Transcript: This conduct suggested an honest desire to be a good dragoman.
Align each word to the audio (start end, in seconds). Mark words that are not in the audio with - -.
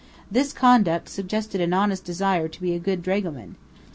This 0.31 0.51
conduct 0.51 1.09
suggested 1.09 1.61
an 1.61 1.73
honest 1.73 2.03
desire 2.03 2.47
to 2.47 2.61
be 2.61 2.73
a 2.73 2.79
good 2.79 3.03
dragoman. 3.03 3.55